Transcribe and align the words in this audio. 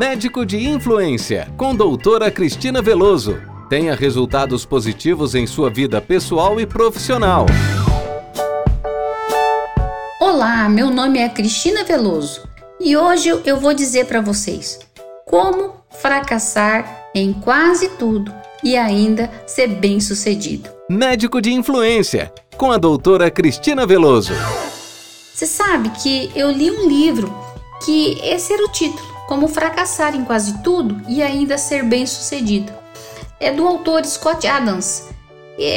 Médico 0.00 0.46
de 0.46 0.66
Influência, 0.66 1.52
com 1.58 1.76
doutora 1.76 2.30
Cristina 2.30 2.80
Veloso. 2.80 3.38
Tenha 3.68 3.94
resultados 3.94 4.64
positivos 4.64 5.34
em 5.34 5.46
sua 5.46 5.68
vida 5.68 6.00
pessoal 6.00 6.58
e 6.58 6.64
profissional. 6.64 7.44
Olá, 10.18 10.70
meu 10.70 10.88
nome 10.88 11.18
é 11.18 11.28
Cristina 11.28 11.84
Veloso 11.84 12.48
e 12.80 12.96
hoje 12.96 13.28
eu 13.44 13.58
vou 13.58 13.74
dizer 13.74 14.06
para 14.06 14.22
vocês 14.22 14.78
como 15.26 15.74
fracassar 15.90 17.10
em 17.14 17.34
quase 17.34 17.90
tudo 17.98 18.32
e 18.64 18.78
ainda 18.78 19.30
ser 19.46 19.68
bem-sucedido. 19.68 20.70
Médico 20.88 21.42
de 21.42 21.52
Influência, 21.52 22.32
com 22.56 22.72
a 22.72 22.78
doutora 22.78 23.30
Cristina 23.30 23.86
Veloso. 23.86 24.32
Você 25.34 25.44
sabe 25.44 25.90
que 26.02 26.32
eu 26.34 26.50
li 26.50 26.70
um 26.70 26.88
livro 26.88 27.30
que 27.84 28.18
esse 28.22 28.54
era 28.54 28.64
o 28.64 28.68
título 28.72 29.09
como 29.30 29.46
fracassar 29.46 30.16
em 30.16 30.24
quase 30.24 30.60
tudo 30.60 31.00
e 31.06 31.22
ainda 31.22 31.56
ser 31.56 31.84
bem-sucedido. 31.84 32.72
É 33.38 33.52
do 33.52 33.64
autor 33.64 34.04
Scott 34.04 34.44
Adams. 34.44 35.04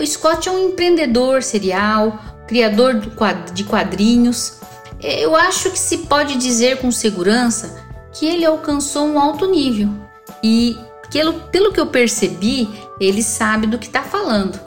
O 0.00 0.06
Scott 0.06 0.48
é 0.48 0.52
um 0.52 0.70
empreendedor 0.70 1.42
serial, 1.42 2.18
criador 2.48 3.02
de 3.52 3.64
quadrinhos. 3.64 4.60
Eu 4.98 5.36
acho 5.36 5.70
que 5.70 5.78
se 5.78 5.98
pode 5.98 6.38
dizer 6.38 6.78
com 6.78 6.90
segurança 6.90 7.84
que 8.14 8.24
ele 8.24 8.46
alcançou 8.46 9.06
um 9.08 9.20
alto 9.20 9.44
nível 9.44 9.90
e, 10.42 10.78
pelo, 11.12 11.34
pelo 11.50 11.70
que 11.70 11.78
eu 11.78 11.88
percebi, 11.88 12.66
ele 12.98 13.22
sabe 13.22 13.66
do 13.66 13.78
que 13.78 13.88
está 13.88 14.02
falando. 14.02 14.58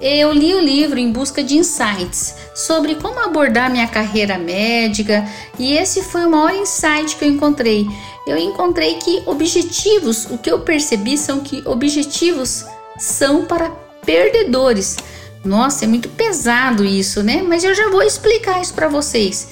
Eu 0.00 0.32
li 0.32 0.54
o 0.54 0.60
livro 0.60 0.98
em 0.98 1.12
busca 1.12 1.42
de 1.42 1.56
insights 1.56 2.34
sobre 2.54 2.94
como 2.94 3.20
abordar 3.20 3.70
minha 3.70 3.86
carreira 3.86 4.38
médica 4.38 5.28
e 5.58 5.74
esse 5.74 6.02
foi 6.02 6.24
o 6.24 6.30
maior 6.30 6.54
insight 6.54 7.16
que 7.16 7.24
eu 7.24 7.28
encontrei 7.28 7.86
eu 8.26 8.36
encontrei 8.36 8.94
que 8.94 9.22
objetivos, 9.26 10.26
o 10.26 10.38
que 10.38 10.50
eu 10.50 10.60
percebi 10.60 11.16
são 11.16 11.40
que 11.40 11.66
objetivos 11.66 12.64
são 12.98 13.44
para 13.44 13.70
perdedores. 14.04 14.96
Nossa, 15.44 15.84
é 15.84 15.88
muito 15.88 16.08
pesado 16.10 16.84
isso, 16.84 17.22
né? 17.22 17.42
Mas 17.42 17.64
eu 17.64 17.74
já 17.74 17.90
vou 17.90 18.02
explicar 18.02 18.60
isso 18.60 18.74
para 18.74 18.88
vocês. 18.88 19.48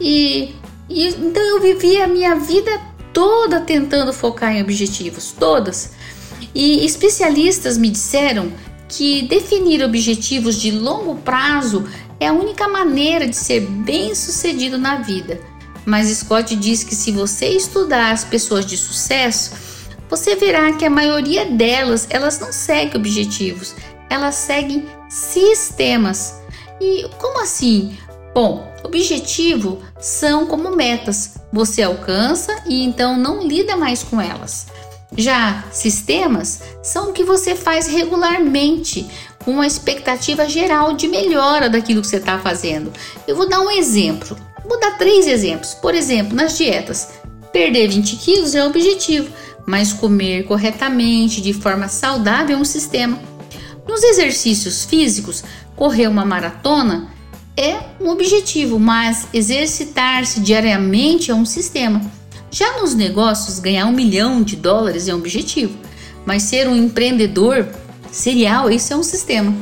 E, 0.00 0.54
e 0.88 1.08
então 1.08 1.42
eu 1.42 1.60
vivi 1.60 2.00
a 2.00 2.06
minha 2.06 2.34
vida 2.36 2.70
toda 3.12 3.60
tentando 3.60 4.12
focar 4.12 4.56
em 4.56 4.62
objetivos, 4.62 5.34
todas. 5.38 5.90
E 6.54 6.86
especialistas 6.86 7.76
me 7.76 7.90
disseram 7.90 8.52
que 8.92 9.22
definir 9.22 9.82
objetivos 9.82 10.60
de 10.60 10.70
longo 10.70 11.16
prazo 11.16 11.88
é 12.20 12.28
a 12.28 12.32
única 12.32 12.68
maneira 12.68 13.26
de 13.26 13.34
ser 13.34 13.60
bem-sucedido 13.60 14.76
na 14.76 14.96
vida. 14.96 15.40
Mas 15.86 16.08
Scott 16.08 16.54
diz 16.54 16.84
que 16.84 16.94
se 16.94 17.10
você 17.10 17.48
estudar 17.48 18.12
as 18.12 18.22
pessoas 18.22 18.66
de 18.66 18.76
sucesso, 18.76 19.52
você 20.10 20.36
verá 20.36 20.74
que 20.74 20.84
a 20.84 20.90
maioria 20.90 21.46
delas, 21.46 22.06
elas 22.10 22.38
não 22.38 22.52
seguem 22.52 22.96
objetivos, 22.96 23.74
elas 24.10 24.34
seguem 24.34 24.86
sistemas. 25.08 26.34
E 26.78 27.08
como 27.18 27.40
assim? 27.40 27.96
Bom, 28.34 28.70
objetivo 28.84 29.80
são 29.98 30.46
como 30.46 30.76
metas. 30.76 31.38
Você 31.50 31.82
alcança 31.82 32.62
e 32.66 32.84
então 32.84 33.16
não 33.16 33.46
lida 33.46 33.74
mais 33.74 34.02
com 34.02 34.20
elas. 34.20 34.66
Já 35.16 35.64
sistemas 35.70 36.60
são 36.82 37.10
o 37.10 37.12
que 37.12 37.22
você 37.22 37.54
faz 37.54 37.86
regularmente, 37.86 39.06
com 39.44 39.52
uma 39.52 39.66
expectativa 39.66 40.48
geral 40.48 40.94
de 40.94 41.08
melhora 41.08 41.68
daquilo 41.68 42.00
que 42.00 42.06
você 42.06 42.16
está 42.16 42.38
fazendo. 42.38 42.92
Eu 43.26 43.36
vou 43.36 43.48
dar 43.48 43.60
um 43.60 43.70
exemplo. 43.70 44.36
Vou 44.66 44.80
dar 44.80 44.96
três 44.96 45.26
exemplos. 45.26 45.74
Por 45.74 45.94
exemplo, 45.94 46.34
nas 46.34 46.56
dietas, 46.56 47.10
perder 47.52 47.88
20 47.88 48.16
quilos 48.16 48.54
é 48.54 48.64
o 48.64 48.68
objetivo, 48.68 49.30
mas 49.66 49.92
comer 49.92 50.44
corretamente, 50.44 51.40
de 51.40 51.52
forma 51.52 51.88
saudável, 51.88 52.56
é 52.56 52.60
um 52.60 52.64
sistema. 52.64 53.18
Nos 53.86 54.02
exercícios 54.02 54.84
físicos, 54.84 55.42
correr 55.76 56.06
uma 56.06 56.24
maratona 56.24 57.08
é 57.56 57.78
um 58.00 58.08
objetivo, 58.08 58.78
mas 58.78 59.26
exercitar-se 59.32 60.40
diariamente 60.40 61.30
é 61.30 61.34
um 61.34 61.44
sistema. 61.44 62.00
Já 62.52 62.78
nos 62.78 62.94
negócios, 62.94 63.58
ganhar 63.58 63.86
um 63.86 63.92
milhão 63.92 64.42
de 64.42 64.56
dólares 64.56 65.08
é 65.08 65.14
um 65.14 65.16
objetivo, 65.16 65.74
mas 66.26 66.42
ser 66.42 66.68
um 66.68 66.76
empreendedor 66.76 67.66
serial, 68.10 68.70
isso 68.70 68.92
é 68.92 68.96
um 68.96 69.02
sistema. 69.02 69.56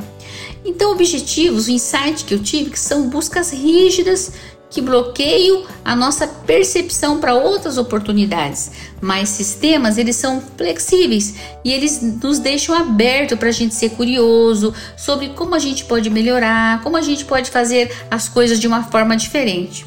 Então, 0.65 0.91
objetivos, 0.91 1.67
o 1.67 1.71
insight 1.71 2.25
que 2.25 2.33
eu 2.33 2.43
tive, 2.43 2.69
que 2.69 2.77
são 2.77 3.07
buscas 3.07 3.51
rígidas 3.51 4.33
que 4.69 4.81
bloqueiam 4.81 5.65
a 5.85 5.95
nossa 5.95 6.27
percepção 6.27 7.21
para 7.21 7.33
outras 7.33 7.77
oportunidades. 7.77 8.71
Mas 8.99 9.29
sistemas, 9.29 9.97
eles 9.97 10.17
são 10.17 10.43
flexíveis 10.57 11.35
e 11.63 11.71
eles 11.71 12.01
nos 12.01 12.39
deixam 12.39 12.75
aberto 12.75 13.37
para 13.37 13.47
a 13.47 13.53
gente 13.53 13.73
ser 13.73 13.91
curioso 13.91 14.73
sobre 14.97 15.29
como 15.29 15.55
a 15.55 15.59
gente 15.59 15.85
pode 15.85 16.09
melhorar, 16.09 16.81
como 16.83 16.97
a 16.97 17.01
gente 17.01 17.23
pode 17.23 17.51
fazer 17.51 17.89
as 18.11 18.27
coisas 18.27 18.59
de 18.59 18.67
uma 18.67 18.83
forma 18.83 19.15
diferente. 19.15 19.85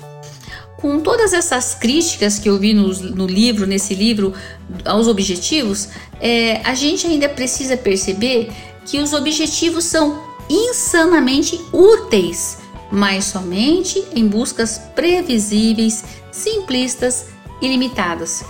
Com 0.84 1.00
todas 1.00 1.32
essas 1.32 1.74
críticas 1.74 2.38
que 2.38 2.46
eu 2.46 2.58
vi 2.58 2.74
no, 2.74 2.92
no 2.92 3.26
livro, 3.26 3.66
nesse 3.66 3.94
livro, 3.94 4.34
aos 4.84 5.08
objetivos, 5.08 5.88
é, 6.20 6.60
a 6.62 6.74
gente 6.74 7.06
ainda 7.06 7.26
precisa 7.26 7.74
perceber 7.74 8.52
que 8.84 8.98
os 8.98 9.14
objetivos 9.14 9.84
são 9.84 10.22
insanamente 10.46 11.58
úteis 11.72 12.58
mas 12.90 13.24
somente 13.24 14.04
em 14.14 14.28
buscas 14.28 14.78
previsíveis, 14.94 16.04
simplistas 16.30 17.28
e 17.62 17.66
limitadas. 17.66 18.44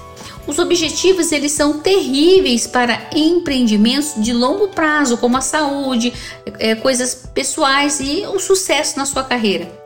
Os 0.45 0.59
objetivos 0.59 1.31
eles 1.31 1.53
são 1.53 1.79
terríveis 1.79 2.67
para 2.67 3.11
empreendimentos 3.15 4.13
de 4.17 4.33
longo 4.33 4.69
prazo, 4.71 5.19
como 5.19 5.37
a 5.37 5.41
saúde, 5.41 6.13
é, 6.59 6.75
coisas 6.75 7.15
pessoais 7.33 8.01
e 8.01 8.27
o 8.27 8.41
sucesso 8.41 8.99
na 8.99 9.07
sua 9.07 9.23
carreira. 9.23 9.84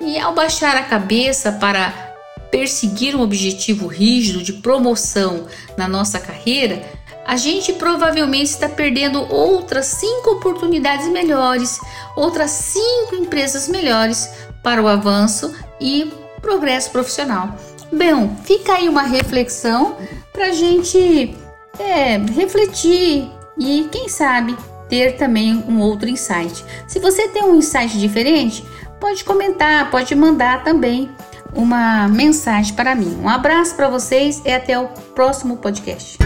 E 0.00 0.18
ao 0.18 0.32
baixar 0.34 0.76
a 0.76 0.82
cabeça 0.82 1.52
para 1.52 1.92
perseguir 2.50 3.14
um 3.14 3.20
objetivo 3.20 3.86
rígido 3.86 4.42
de 4.42 4.54
promoção 4.54 5.46
na 5.76 5.86
nossa 5.86 6.18
carreira, 6.18 6.82
a 7.26 7.36
gente 7.36 7.74
provavelmente 7.74 8.46
está 8.46 8.68
perdendo 8.68 9.22
outras 9.32 9.86
cinco 9.86 10.30
oportunidades 10.30 11.06
melhores, 11.08 11.78
outras 12.16 12.50
cinco 12.50 13.14
empresas 13.14 13.68
melhores 13.68 14.28
para 14.62 14.82
o 14.82 14.88
avanço 14.88 15.54
e 15.80 16.10
progresso 16.40 16.90
profissional. 16.90 17.54
Bem, 17.92 18.36
fica 18.44 18.72
aí 18.72 18.88
uma 18.88 19.02
reflexão 19.02 19.96
para 20.32 20.46
a 20.46 20.52
gente 20.52 21.36
é, 21.78 22.16
refletir 22.16 23.30
e, 23.58 23.86
quem 23.92 24.08
sabe, 24.08 24.56
ter 24.88 25.16
também 25.16 25.62
um 25.68 25.80
outro 25.80 26.08
insight. 26.08 26.64
Se 26.88 26.98
você 26.98 27.28
tem 27.28 27.44
um 27.44 27.56
insight 27.56 27.98
diferente, 27.98 28.64
pode 29.00 29.24
comentar, 29.24 29.90
pode 29.90 30.14
mandar 30.14 30.62
também 30.62 31.10
uma 31.54 32.06
mensagem 32.06 32.74
para 32.74 32.94
mim. 32.94 33.18
Um 33.22 33.28
abraço 33.28 33.74
para 33.74 33.88
vocês 33.88 34.40
e 34.44 34.52
até 34.52 34.78
o 34.78 34.88
próximo 35.14 35.56
podcast. 35.56 36.18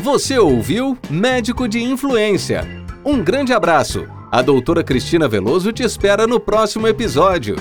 Você 0.00 0.38
ouviu 0.38 0.98
Médico 1.08 1.66
de 1.66 1.82
Influência. 1.82 2.66
Um 3.04 3.22
grande 3.22 3.52
abraço. 3.52 4.06
A 4.30 4.42
doutora 4.42 4.82
Cristina 4.82 5.28
Veloso 5.28 5.72
te 5.72 5.82
espera 5.82 6.26
no 6.26 6.38
próximo 6.38 6.86
episódio. 6.86 7.56